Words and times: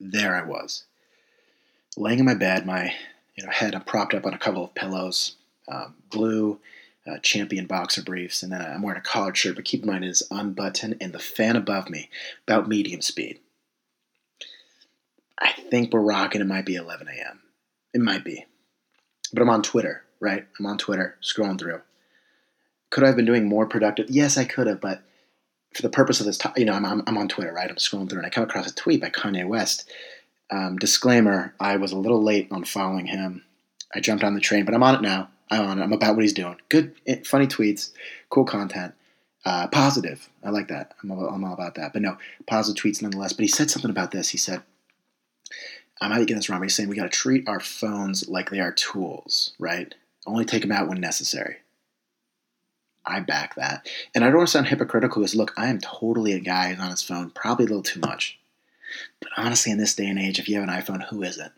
there 0.00 0.34
I 0.34 0.42
was, 0.42 0.84
laying 1.96 2.18
in 2.18 2.24
my 2.24 2.34
bed, 2.34 2.66
my 2.66 2.94
you 3.36 3.44
know 3.44 3.50
head 3.50 3.80
propped 3.86 4.14
up 4.14 4.26
on 4.26 4.34
a 4.34 4.38
couple 4.38 4.64
of 4.64 4.74
pillows, 4.74 5.36
um, 5.68 5.94
blue 6.10 6.58
uh, 7.06 7.18
champion 7.18 7.66
boxer 7.66 8.02
briefs, 8.02 8.42
and 8.42 8.52
then 8.52 8.62
I'm 8.62 8.82
wearing 8.82 8.98
a 8.98 9.02
collared 9.02 9.36
shirt. 9.36 9.56
But 9.56 9.64
keep 9.64 9.82
in 9.82 9.90
mind, 9.90 10.04
it 10.04 10.08
is 10.08 10.22
unbuttoned, 10.30 10.96
and 11.00 11.12
the 11.12 11.18
fan 11.18 11.56
above 11.56 11.90
me 11.90 12.08
about 12.46 12.68
medium 12.68 13.02
speed. 13.02 13.40
I 15.38 15.52
think 15.52 15.92
we're 15.92 16.00
rocking. 16.00 16.40
It 16.40 16.46
might 16.46 16.66
be 16.66 16.74
11 16.74 17.08
a.m. 17.08 17.40
It 17.94 18.00
might 18.00 18.24
be, 18.24 18.46
but 19.32 19.42
I'm 19.42 19.50
on 19.50 19.62
Twitter, 19.62 20.04
right? 20.20 20.46
I'm 20.58 20.66
on 20.66 20.78
Twitter, 20.78 21.16
scrolling 21.22 21.58
through. 21.58 21.80
Could 22.90 23.04
I 23.04 23.08
have 23.08 23.16
been 23.16 23.24
doing 23.24 23.48
more 23.48 23.66
productive? 23.66 24.10
Yes, 24.10 24.36
I 24.36 24.44
could 24.44 24.66
have, 24.66 24.80
but 24.80 25.02
for 25.74 25.82
the 25.82 25.90
purpose 25.90 26.20
of 26.20 26.26
this, 26.26 26.38
talk, 26.38 26.58
you 26.58 26.64
know, 26.64 26.72
I'm, 26.72 26.84
I'm, 26.84 27.02
I'm, 27.06 27.18
on 27.18 27.28
Twitter, 27.28 27.52
right? 27.52 27.70
I'm 27.70 27.76
scrolling 27.76 28.08
through, 28.08 28.18
and 28.18 28.26
I 28.26 28.30
come 28.30 28.44
across 28.44 28.70
a 28.70 28.74
tweet 28.74 29.00
by 29.00 29.10
Kanye 29.10 29.46
West. 29.46 29.88
Um, 30.50 30.78
disclaimer: 30.78 31.54
I 31.60 31.76
was 31.76 31.92
a 31.92 31.98
little 31.98 32.22
late 32.22 32.48
on 32.50 32.64
following 32.64 33.06
him. 33.06 33.44
I 33.94 34.00
jumped 34.00 34.24
on 34.24 34.34
the 34.34 34.40
train, 34.40 34.64
but 34.64 34.74
I'm 34.74 34.82
on 34.82 34.96
it 34.96 35.02
now. 35.02 35.28
I'm 35.50 35.66
on 35.66 35.78
it. 35.78 35.82
I'm 35.82 35.92
about 35.92 36.16
what 36.16 36.22
he's 36.22 36.32
doing. 36.32 36.56
Good, 36.68 36.94
eh, 37.06 37.20
funny 37.24 37.46
tweets, 37.46 37.90
cool 38.30 38.44
content, 38.44 38.94
uh, 39.44 39.68
positive. 39.68 40.28
I 40.44 40.50
like 40.50 40.68
that. 40.68 40.94
I'm 41.02 41.10
all, 41.12 41.28
I'm 41.28 41.44
all 41.44 41.54
about 41.54 41.76
that. 41.76 41.92
But 41.92 42.02
no, 42.02 42.18
positive 42.46 42.82
tweets 42.82 43.02
nonetheless. 43.02 43.32
But 43.32 43.42
he 43.42 43.48
said 43.48 43.70
something 43.70 43.90
about 43.90 44.10
this. 44.10 44.28
He 44.30 44.38
said, 44.38 44.62
I 46.00 46.08
might 46.08 46.26
get 46.26 46.34
this 46.34 46.48
wrong, 46.48 46.60
but 46.60 46.64
he's 46.64 46.74
saying 46.74 46.88
we 46.88 46.96
got 46.96 47.04
to 47.04 47.08
treat 47.08 47.48
our 47.48 47.60
phones 47.60 48.28
like 48.28 48.50
they 48.50 48.60
are 48.60 48.72
tools, 48.72 49.52
right? 49.58 49.94
Only 50.26 50.44
take 50.44 50.62
them 50.62 50.72
out 50.72 50.88
when 50.88 51.00
necessary. 51.00 51.58
I 53.06 53.20
back 53.20 53.54
that. 53.56 53.88
And 54.14 54.24
I 54.24 54.28
don't 54.28 54.38
want 54.38 54.48
to 54.48 54.52
sound 54.52 54.66
hypocritical 54.66 55.20
because, 55.20 55.34
look, 55.34 55.52
I 55.56 55.68
am 55.68 55.80
totally 55.80 56.32
a 56.32 56.40
guy 56.40 56.70
who's 56.70 56.80
on 56.80 56.90
his 56.90 57.02
phone, 57.02 57.30
probably 57.30 57.64
a 57.64 57.68
little 57.68 57.82
too 57.82 58.00
much. 58.00 58.38
But 59.20 59.30
honestly, 59.36 59.72
in 59.72 59.78
this 59.78 59.94
day 59.94 60.06
and 60.06 60.18
age, 60.18 60.38
if 60.38 60.48
you 60.48 60.58
have 60.58 60.68
an 60.68 60.74
iPhone, 60.74 61.08
who 61.08 61.22
isn't? 61.22 61.52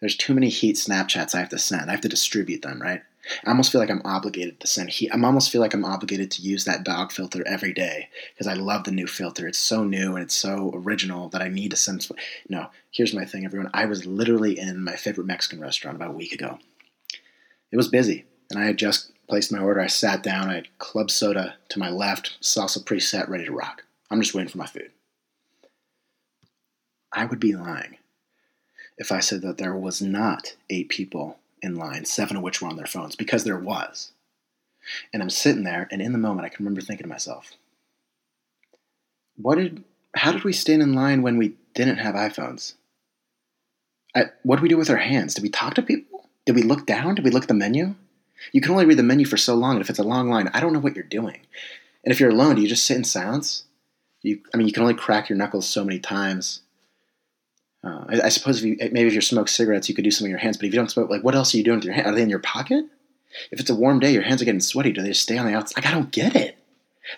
There's 0.00 0.16
too 0.16 0.34
many 0.34 0.48
heat 0.48 0.76
Snapchats 0.76 1.34
I 1.34 1.40
have 1.40 1.48
to 1.50 1.58
send. 1.58 1.88
I 1.88 1.92
have 1.92 2.00
to 2.00 2.08
distribute 2.08 2.62
them, 2.62 2.82
right? 2.82 3.02
I 3.46 3.50
almost 3.50 3.70
feel 3.70 3.80
like 3.80 3.90
I'm 3.90 4.02
obligated 4.04 4.58
to 4.60 4.66
send 4.66 4.90
heat. 4.90 5.10
I 5.12 5.22
almost 5.22 5.52
feel 5.52 5.60
like 5.60 5.74
I'm 5.74 5.84
obligated 5.84 6.30
to 6.32 6.42
use 6.42 6.64
that 6.64 6.82
dog 6.82 7.12
filter 7.12 7.46
every 7.46 7.72
day 7.72 8.08
because 8.34 8.48
I 8.48 8.54
love 8.54 8.82
the 8.82 8.90
new 8.90 9.06
filter. 9.06 9.46
It's 9.46 9.58
so 9.58 9.84
new 9.84 10.16
and 10.16 10.24
it's 10.24 10.34
so 10.34 10.72
original 10.74 11.28
that 11.28 11.40
I 11.40 11.48
need 11.48 11.70
to 11.70 11.76
send. 11.76 12.08
No, 12.48 12.66
here's 12.90 13.14
my 13.14 13.24
thing, 13.24 13.44
everyone. 13.44 13.70
I 13.72 13.86
was 13.86 14.06
literally 14.06 14.58
in 14.58 14.82
my 14.82 14.96
favorite 14.96 15.28
Mexican 15.28 15.60
restaurant 15.60 15.96
about 15.96 16.10
a 16.10 16.14
week 16.14 16.32
ago. 16.32 16.58
It 17.70 17.76
was 17.76 17.88
busy, 17.88 18.26
and 18.50 18.58
I 18.58 18.66
had 18.66 18.76
just 18.76 19.12
placed 19.32 19.50
my 19.50 19.60
order. 19.60 19.80
I 19.80 19.86
sat 19.86 20.22
down. 20.22 20.50
I 20.50 20.56
had 20.56 20.78
club 20.78 21.10
soda 21.10 21.54
to 21.70 21.78
my 21.78 21.88
left, 21.88 22.36
salsa 22.42 22.84
preset, 22.84 23.30
ready 23.30 23.46
to 23.46 23.52
rock. 23.52 23.82
I'm 24.10 24.20
just 24.20 24.34
waiting 24.34 24.50
for 24.50 24.58
my 24.58 24.66
food. 24.66 24.90
I 27.10 27.24
would 27.24 27.40
be 27.40 27.54
lying 27.54 27.96
if 28.98 29.10
I 29.10 29.20
said 29.20 29.40
that 29.40 29.56
there 29.56 29.74
was 29.74 30.02
not 30.02 30.56
eight 30.68 30.90
people 30.90 31.38
in 31.62 31.76
line, 31.76 32.04
seven 32.04 32.36
of 32.36 32.42
which 32.42 32.60
were 32.60 32.68
on 32.68 32.76
their 32.76 32.84
phones, 32.84 33.16
because 33.16 33.44
there 33.44 33.56
was. 33.56 34.10
And 35.14 35.22
I'm 35.22 35.30
sitting 35.30 35.64
there, 35.64 35.88
and 35.90 36.02
in 36.02 36.12
the 36.12 36.18
moment, 36.18 36.44
I 36.44 36.50
can 36.50 36.66
remember 36.66 36.82
thinking 36.82 37.04
to 37.04 37.08
myself, 37.08 37.52
what 39.36 39.54
did, 39.54 39.82
how 40.14 40.32
did 40.32 40.44
we 40.44 40.52
stand 40.52 40.82
in 40.82 40.92
line 40.92 41.22
when 41.22 41.38
we 41.38 41.54
didn't 41.72 41.96
have 41.96 42.14
iPhones? 42.14 42.74
I, 44.14 44.24
what 44.42 44.56
did 44.56 44.62
we 44.64 44.68
do 44.68 44.76
with 44.76 44.90
our 44.90 44.98
hands? 44.98 45.32
Did 45.32 45.42
we 45.42 45.48
talk 45.48 45.72
to 45.76 45.82
people? 45.82 46.28
Did 46.44 46.54
we 46.54 46.62
look 46.62 46.84
down? 46.84 47.14
Did 47.14 47.24
we 47.24 47.30
look 47.30 47.44
at 47.44 47.48
the 47.48 47.54
menu? 47.54 47.94
You 48.52 48.60
can 48.60 48.72
only 48.72 48.86
read 48.86 48.98
the 48.98 49.02
menu 49.02 49.24
for 49.24 49.36
so 49.36 49.54
long, 49.54 49.72
and 49.72 49.80
if 49.80 49.90
it's 49.90 49.98
a 49.98 50.04
long 50.04 50.28
line, 50.28 50.50
I 50.52 50.60
don't 50.60 50.72
know 50.72 50.80
what 50.80 50.94
you're 50.94 51.04
doing. 51.04 51.40
And 52.04 52.12
if 52.12 52.18
you're 52.18 52.30
alone, 52.30 52.56
do 52.56 52.62
you 52.62 52.68
just 52.68 52.84
sit 52.84 52.96
in 52.96 53.04
silence? 53.04 53.64
You, 54.22 54.40
I 54.52 54.56
mean, 54.56 54.66
you 54.66 54.72
can 54.72 54.82
only 54.82 54.94
crack 54.94 55.28
your 55.28 55.38
knuckles 55.38 55.68
so 55.68 55.84
many 55.84 55.98
times 55.98 56.62
uh, 57.84 58.04
I, 58.08 58.20
I, 58.22 58.28
suppose 58.28 58.58
if 58.58 58.64
you 58.64 58.76
maybe 58.92 59.08
if 59.08 59.14
you 59.14 59.20
smoke 59.20 59.48
cigarettes, 59.48 59.88
you 59.88 59.94
could 59.94 60.04
do 60.04 60.10
some 60.10 60.24
with 60.24 60.30
your 60.30 60.38
hands. 60.38 60.56
But 60.56 60.66
if 60.66 60.72
you 60.72 60.78
don't 60.78 60.90
smoke, 60.90 61.10
like 61.10 61.24
what 61.24 61.34
else 61.34 61.52
are 61.52 61.56
you 61.56 61.64
doing 61.64 61.78
with 61.78 61.84
your 61.84 61.94
hands? 61.94 62.06
Are 62.06 62.14
they 62.14 62.22
in 62.22 62.30
your 62.30 62.38
pocket? 62.38 62.84
If 63.50 63.60
it's 63.60 63.70
a 63.70 63.74
warm 63.74 63.98
day, 63.98 64.12
your 64.12 64.22
hands 64.22 64.40
are 64.40 64.44
getting 64.44 64.60
sweaty. 64.60 64.92
Do 64.92 65.02
they 65.02 65.08
just 65.08 65.22
stay 65.22 65.38
on 65.38 65.46
the 65.46 65.54
outside? 65.54 65.82
Like 65.82 65.92
I 65.92 65.94
don't 65.94 66.12
get 66.12 66.36
it. 66.36 66.56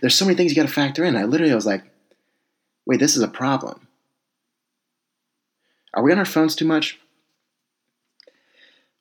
There's 0.01 0.15
so 0.15 0.25
many 0.25 0.37
things 0.37 0.53
you 0.53 0.57
got 0.57 0.69
to 0.69 0.73
factor 0.73 1.05
in. 1.05 1.17
I 1.17 1.25
literally 1.25 1.55
was 1.55 1.67
like, 1.67 1.85
wait, 2.87 3.01
this 3.01 3.17
is 3.17 3.23
a 3.23 3.29
problem. 3.29 3.89
Are 5.93 6.03
we 6.03 6.13
on 6.13 6.19
our 6.19 6.25
phones 6.25 6.57
too 6.57 6.65
much? 6.65 6.99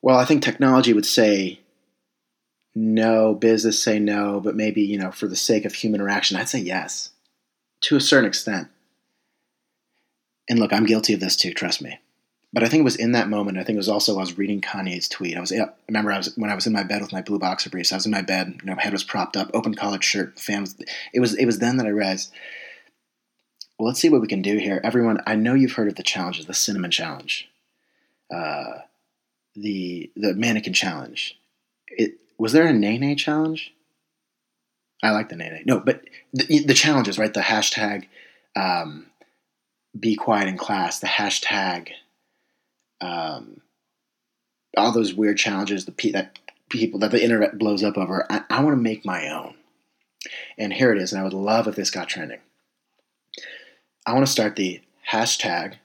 Well, 0.02 0.18
I 0.18 0.26
think 0.26 0.44
technology 0.44 0.92
would 0.92 1.06
say 1.06 1.62
no, 2.76 3.36
business 3.36 3.82
say 3.82 4.00
no, 4.00 4.40
but 4.40 4.56
maybe, 4.56 4.82
you 4.82 4.98
know, 4.98 5.12
for 5.12 5.28
the 5.28 5.36
sake 5.36 5.66
of 5.66 5.74
human 5.74 6.02
interaction, 6.02 6.38
I'd 6.38 6.50
say 6.50 6.60
yes 6.60 7.12
to 7.82 7.96
a 7.96 8.02
certain 8.02 8.28
extent 8.28 8.70
and 10.50 10.60
look, 10.60 10.74
I'm 10.74 10.86
guilty 10.86 11.14
of 11.14 11.20
this 11.20 11.36
too. 11.36 11.54
Trust 11.54 11.82
me. 11.82 12.00
But 12.52 12.64
I 12.64 12.68
think 12.68 12.82
it 12.82 12.86
was 12.86 12.96
in 12.96 13.14
that 13.14 13.30
moment. 13.30 13.58
I 13.58 13.64
think 13.64 13.78
it 13.78 13.78
was 13.78 13.90
also 13.90 14.16
I 14.16 14.20
was 14.20 14.38
reading 14.38 14.62
Kanye's 14.62 15.10
tweet. 15.10 15.36
I 15.36 15.40
was 15.40 15.52
I 15.52 15.70
remember 15.88 16.12
I 16.12 16.18
was 16.18 16.36
when 16.36 16.52
I 16.52 16.56
was 16.56 16.68
in 16.68 16.74
my 16.74 16.84
bed 16.84 17.02
with 17.02 17.12
my 17.12 17.22
blue 17.22 17.40
boxer 17.40 17.70
briefs. 17.70 17.92
I 17.92 17.96
was 17.96 18.06
in 18.06 18.12
my 18.12 18.22
bed. 18.22 18.60
You 18.60 18.66
know, 18.68 18.76
my 18.76 18.84
head 18.84 18.94
was 18.94 19.04
propped 19.04 19.36
up, 19.36 19.50
open 19.54 19.74
collared 19.74 20.04
shirt. 20.04 20.40
Fan 20.40 20.68
It 21.14 21.20
was 21.20 21.34
it 21.36 21.46
was 21.46 21.60
then 21.60 21.78
that 21.78 21.88
I 21.88 21.90
realized. 21.90 22.32
Well, 23.80 23.88
let's 23.88 24.00
see 24.00 24.10
what 24.10 24.22
we 24.22 24.28
can 24.28 24.44
do 24.44 24.58
here, 24.58 24.80
everyone. 24.84 25.20
I 25.26 25.36
know 25.36 25.56
you've 25.56 25.74
heard 25.74 25.88
of 25.88 25.96
the 25.96 26.04
challenges, 26.04 26.46
the 26.46 26.54
cinnamon 26.54 26.92
challenge, 26.92 27.50
uh, 28.32 28.82
the 29.56 30.12
the 30.16 30.36
mannequin 30.36 30.74
challenge. 30.74 31.40
It 31.88 32.20
was 32.38 32.54
there 32.54 32.68
a 32.68 32.74
Nene 32.74 33.16
challenge? 33.18 33.74
I 35.02 35.12
like 35.12 35.30
the 35.30 35.36
Nene. 35.36 35.64
No, 35.66 35.80
but 35.80 36.04
the, 36.34 36.60
the 36.60 36.74
challenges, 36.74 37.18
right? 37.18 37.34
The 37.34 37.42
hashtag. 37.42 38.06
Um, 38.56 39.08
be 40.00 40.16
quiet 40.16 40.48
in 40.48 40.58
class, 40.58 41.00
the 41.00 41.08
hashtag, 41.08 41.90
um, 43.02 43.62
all 44.76 44.92
those 44.92 45.14
weird 45.14 45.38
challenges 45.38 45.86
the 45.86 46.12
that 46.12 46.40
people 46.70 47.00
that 47.00 47.12
the 47.12 47.24
internet 47.24 47.60
blows 47.60 47.84
up 47.84 47.98
over. 47.98 48.26
I, 48.30 48.44
I 48.50 48.64
want 48.64 48.76
to 48.76 48.82
make 48.82 49.06
my 49.06 49.30
own, 49.30 49.56
and 50.58 50.74
here 50.74 50.92
it 50.92 50.98
is. 50.98 51.12
And 51.12 51.22
I 51.22 51.24
would 51.24 51.34
love 51.34 51.68
if 51.68 51.76
this 51.76 51.92
got 51.92 52.10
trending. 52.10 52.40
I 54.06 54.14
want 54.14 54.26
to 54.26 54.32
start 54.32 54.56
the 54.56 54.82
hashtag 55.12 55.76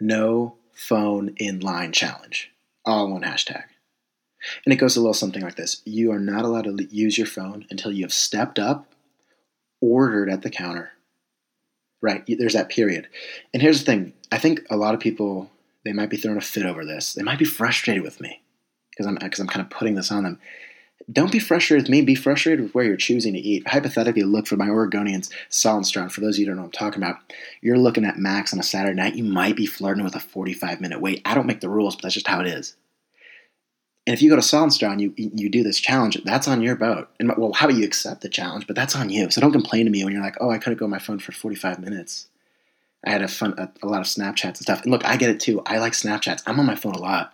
no 0.00 0.56
phone 0.72 1.34
in 1.36 1.60
line 1.60 1.92
challenge, 1.92 2.50
all 2.84 3.10
one 3.12 3.22
hashtag. 3.22 3.64
And 4.64 4.72
it 4.72 4.76
goes 4.76 4.96
a 4.96 5.00
little 5.00 5.14
something 5.14 5.42
like 5.42 5.56
this 5.56 5.82
You 5.84 6.12
are 6.12 6.18
not 6.18 6.44
allowed 6.44 6.64
to 6.64 6.84
use 6.90 7.18
your 7.18 7.26
phone 7.26 7.66
until 7.70 7.92
you 7.92 8.04
have 8.04 8.12
stepped 8.12 8.58
up, 8.58 8.86
ordered 9.80 10.30
at 10.30 10.42
the 10.42 10.50
counter, 10.50 10.92
right? 12.00 12.24
There's 12.26 12.54
that 12.54 12.68
period. 12.68 13.08
And 13.52 13.62
here's 13.62 13.80
the 13.80 13.86
thing 13.86 14.12
I 14.30 14.38
think 14.38 14.62
a 14.70 14.76
lot 14.76 14.94
of 14.94 15.00
people, 15.00 15.50
they 15.84 15.92
might 15.92 16.10
be 16.10 16.16
throwing 16.16 16.38
a 16.38 16.42
fit 16.42 16.66
over 16.66 16.84
this. 16.84 17.14
They 17.14 17.22
might 17.22 17.38
be 17.38 17.44
frustrated 17.44 18.02
with 18.02 18.20
me 18.20 18.42
because 18.90 19.06
I'm, 19.06 19.16
cause 19.16 19.40
I'm 19.40 19.46
kind 19.46 19.64
of 19.64 19.70
putting 19.70 19.94
this 19.94 20.12
on 20.12 20.24
them. 20.24 20.38
Don't 21.10 21.32
be 21.32 21.38
frustrated 21.38 21.84
with 21.84 21.90
me. 21.90 22.02
Be 22.02 22.14
frustrated 22.14 22.62
with 22.62 22.74
where 22.74 22.84
you're 22.84 22.96
choosing 22.96 23.32
to 23.32 23.38
eat. 23.38 23.66
Hypothetically, 23.66 24.22
look 24.22 24.46
for 24.46 24.56
my 24.56 24.68
Oregonians, 24.68 25.30
Salt 25.48 25.78
and 25.78 25.86
Straw. 25.86 26.08
For 26.08 26.20
those 26.20 26.36
of 26.36 26.40
you 26.40 26.46
who 26.46 26.50
don't 26.50 26.56
know 26.56 26.62
what 26.62 26.80
I'm 26.80 26.90
talking 26.90 27.02
about, 27.02 27.18
you're 27.60 27.78
looking 27.78 28.04
at 28.04 28.18
Max 28.18 28.52
on 28.52 28.60
a 28.60 28.62
Saturday 28.62 28.94
night. 28.94 29.16
You 29.16 29.24
might 29.24 29.56
be 29.56 29.66
flirting 29.66 30.04
with 30.04 30.14
a 30.14 30.20
45 30.20 30.80
minute 30.80 31.00
wait. 31.00 31.20
I 31.24 31.34
don't 31.34 31.46
make 31.46 31.60
the 31.60 31.68
rules, 31.68 31.96
but 31.96 32.02
that's 32.02 32.14
just 32.14 32.28
how 32.28 32.40
it 32.40 32.46
is. 32.46 32.76
And 34.06 34.14
if 34.14 34.22
you 34.22 34.30
go 34.30 34.36
to 34.36 34.42
Salt 34.42 34.64
and 34.64 34.72
Straw, 34.72 34.92
you 34.94 35.14
you 35.16 35.48
do 35.48 35.62
this 35.62 35.78
challenge. 35.78 36.20
That's 36.24 36.48
on 36.48 36.60
your 36.60 36.74
boat. 36.74 37.08
And 37.20 37.32
well, 37.36 37.52
how 37.52 37.66
about 37.66 37.78
you 37.78 37.84
accept 37.84 38.22
the 38.22 38.28
challenge? 38.28 38.66
But 38.66 38.74
that's 38.74 38.96
on 38.96 39.10
you. 39.10 39.30
So 39.30 39.40
don't 39.40 39.52
complain 39.52 39.84
to 39.84 39.92
me 39.92 40.04
when 40.04 40.12
you're 40.12 40.22
like, 40.22 40.36
oh, 40.40 40.50
I 40.50 40.58
couldn't 40.58 40.78
go 40.78 40.86
on 40.86 40.90
my 40.90 40.98
phone 40.98 41.20
for 41.20 41.32
45 41.32 41.78
minutes. 41.78 42.26
I 43.04 43.10
had 43.10 43.22
a 43.22 43.28
fun 43.28 43.54
a, 43.58 43.70
a 43.82 43.86
lot 43.86 44.00
of 44.00 44.06
Snapchats 44.06 44.44
and 44.44 44.56
stuff. 44.58 44.82
And 44.82 44.90
look, 44.90 45.04
I 45.04 45.16
get 45.16 45.30
it 45.30 45.40
too. 45.40 45.62
I 45.66 45.78
like 45.78 45.92
Snapchats. 45.92 46.42
I'm 46.46 46.58
on 46.58 46.66
my 46.66 46.74
phone 46.74 46.94
a 46.94 46.98
lot. 46.98 47.32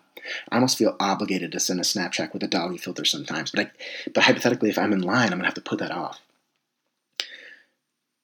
I 0.50 0.56
almost 0.56 0.76
feel 0.76 0.94
obligated 1.00 1.52
to 1.52 1.60
send 1.60 1.80
a 1.80 1.84
Snapchat 1.84 2.34
with 2.34 2.42
a 2.42 2.48
doggy 2.48 2.76
filter 2.76 3.04
sometimes. 3.06 3.50
But 3.50 3.66
I, 3.66 3.70
but 4.12 4.24
hypothetically, 4.24 4.68
if 4.68 4.78
I'm 4.78 4.92
in 4.92 5.00
line, 5.00 5.32
I'm 5.32 5.38
gonna 5.38 5.46
have 5.46 5.54
to 5.54 5.62
put 5.62 5.78
that 5.78 5.90
off. 5.90 6.20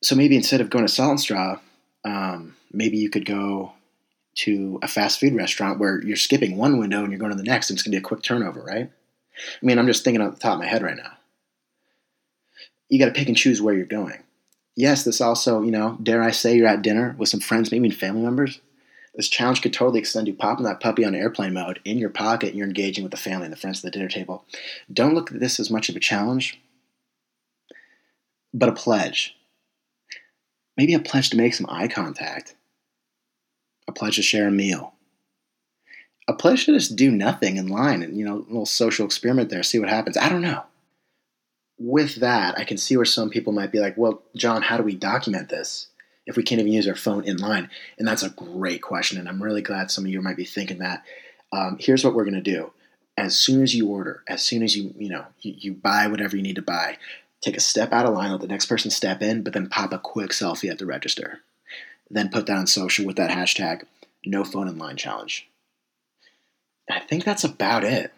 So 0.02 0.14
maybe 0.14 0.36
instead 0.36 0.60
of 0.60 0.68
going 0.68 0.86
to 0.86 0.92
Salt 0.92 1.10
and 1.10 1.20
Straw, 1.20 1.58
um, 2.04 2.56
maybe 2.70 2.98
you 2.98 3.08
could 3.08 3.24
go 3.24 3.72
to 4.34 4.78
a 4.82 4.88
fast 4.88 5.20
food 5.20 5.34
restaurant 5.34 5.78
where 5.78 6.02
you're 6.02 6.16
skipping 6.16 6.56
one 6.56 6.78
window 6.78 7.02
and 7.02 7.10
you're 7.10 7.18
going 7.18 7.30
to 7.30 7.36
the 7.36 7.42
next 7.42 7.70
and 7.70 7.76
it's 7.76 7.82
going 7.82 7.92
to 7.92 7.96
be 7.96 8.04
a 8.04 8.08
quick 8.08 8.22
turnover, 8.22 8.62
right? 8.62 8.90
I 9.36 9.66
mean, 9.66 9.78
I'm 9.78 9.86
just 9.86 10.04
thinking 10.04 10.20
off 10.20 10.34
the 10.34 10.40
top 10.40 10.54
of 10.54 10.60
my 10.60 10.66
head 10.66 10.82
right 10.82 10.96
now. 10.96 11.12
You 12.88 12.98
got 12.98 13.06
to 13.06 13.12
pick 13.12 13.28
and 13.28 13.36
choose 13.36 13.62
where 13.62 13.74
you're 13.74 13.86
going. 13.86 14.22
Yes, 14.76 15.04
this 15.04 15.20
also, 15.20 15.62
you 15.62 15.70
know, 15.70 15.98
dare 16.02 16.22
I 16.22 16.30
say 16.30 16.56
you're 16.56 16.66
at 16.66 16.82
dinner 16.82 17.14
with 17.18 17.28
some 17.28 17.40
friends, 17.40 17.70
maybe 17.70 17.86
even 17.86 17.96
family 17.96 18.22
members. 18.22 18.60
This 19.14 19.28
challenge 19.28 19.62
could 19.62 19.72
totally 19.72 20.00
extend 20.00 20.26
to 20.26 20.32
popping 20.32 20.64
that 20.64 20.80
puppy 20.80 21.04
on 21.04 21.14
airplane 21.14 21.54
mode 21.54 21.78
in 21.84 21.98
your 21.98 22.10
pocket 22.10 22.48
and 22.50 22.58
you're 22.58 22.66
engaging 22.66 23.04
with 23.04 23.12
the 23.12 23.16
family 23.16 23.44
and 23.44 23.52
the 23.52 23.56
friends 23.56 23.78
at 23.78 23.82
the 23.84 23.96
dinner 23.96 24.08
table. 24.08 24.44
Don't 24.92 25.14
look 25.14 25.30
at 25.30 25.38
this 25.38 25.60
as 25.60 25.70
much 25.70 25.88
of 25.88 25.94
a 25.94 26.00
challenge, 26.00 26.60
but 28.52 28.68
a 28.68 28.72
pledge. 28.72 29.36
Maybe 30.76 30.94
a 30.94 30.98
pledge 30.98 31.30
to 31.30 31.36
make 31.36 31.54
some 31.54 31.68
eye 31.70 31.86
contact 31.86 32.56
pledge 33.94 34.16
to 34.16 34.22
share 34.22 34.48
a 34.48 34.52
meal, 34.52 34.94
a 36.28 36.34
pledge 36.34 36.66
to 36.66 36.72
just 36.72 36.96
do 36.96 37.10
nothing 37.10 37.56
in 37.56 37.68
line 37.68 38.02
and, 38.02 38.16
you 38.16 38.24
know, 38.24 38.36
a 38.36 38.48
little 38.48 38.66
social 38.66 39.06
experiment 39.06 39.50
there, 39.50 39.62
see 39.62 39.78
what 39.78 39.88
happens. 39.88 40.16
I 40.16 40.28
don't 40.28 40.42
know. 40.42 40.62
With 41.78 42.16
that, 42.16 42.58
I 42.58 42.64
can 42.64 42.78
see 42.78 42.96
where 42.96 43.04
some 43.04 43.30
people 43.30 43.52
might 43.52 43.72
be 43.72 43.80
like, 43.80 43.96
well, 43.96 44.22
John, 44.36 44.62
how 44.62 44.76
do 44.76 44.82
we 44.82 44.94
document 44.94 45.48
this? 45.48 45.88
if 46.26 46.36
we 46.36 46.42
can't 46.42 46.60
even 46.60 46.72
use 46.72 46.88
our 46.88 46.94
phone 46.94 47.24
in 47.24 47.36
line? 47.38 47.70
And 47.98 48.06
that's 48.06 48.22
a 48.22 48.30
great 48.30 48.82
question. 48.82 49.18
And 49.18 49.28
I'm 49.28 49.42
really 49.42 49.62
glad 49.62 49.90
some 49.90 50.04
of 50.04 50.10
you 50.10 50.20
might 50.22 50.36
be 50.36 50.44
thinking 50.44 50.78
that. 50.78 51.04
Um, 51.52 51.76
here's 51.78 52.04
what 52.04 52.14
we're 52.14 52.24
going 52.24 52.34
to 52.34 52.40
do. 52.40 52.72
As 53.16 53.38
soon 53.38 53.62
as 53.62 53.74
you 53.74 53.88
order, 53.88 54.22
as 54.28 54.42
soon 54.42 54.62
as 54.62 54.76
you, 54.76 54.92
you 54.98 55.08
know, 55.08 55.24
you, 55.40 55.54
you 55.56 55.72
buy 55.72 56.08
whatever 56.08 56.36
you 56.36 56.42
need 56.42 56.56
to 56.56 56.62
buy, 56.62 56.96
take 57.40 57.56
a 57.56 57.60
step 57.60 57.92
out 57.92 58.06
of 58.06 58.14
line, 58.14 58.32
let 58.32 58.40
the 58.40 58.48
next 58.48 58.66
person 58.66 58.90
step 58.90 59.22
in, 59.22 59.42
but 59.42 59.52
then 59.52 59.68
pop 59.68 59.92
a 59.92 59.98
quick 59.98 60.30
selfie 60.30 60.70
at 60.70 60.78
the 60.78 60.86
register. 60.86 61.40
Then 62.14 62.28
put 62.28 62.46
that 62.46 62.56
on 62.56 62.68
social 62.68 63.04
with 63.04 63.16
that 63.16 63.32
hashtag, 63.32 63.82
no 64.24 64.44
phone 64.44 64.68
in 64.68 64.78
line 64.78 64.96
challenge. 64.96 65.48
I 66.88 67.00
think 67.00 67.24
that's 67.24 67.42
about 67.42 67.82
it. 67.82 68.12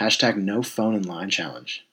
Hashtag 0.00 0.36
no 0.36 0.64
phone 0.64 0.96
in 0.96 1.04
line 1.04 1.30
challenge. 1.30 1.86